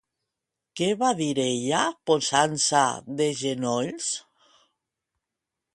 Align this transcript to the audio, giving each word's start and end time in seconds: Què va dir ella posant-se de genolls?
Què 0.79 0.87
va 1.01 1.09
dir 1.19 1.27
ella 1.43 1.81
posant-se 2.11 2.83
de 3.21 3.29
genolls? 3.45 4.11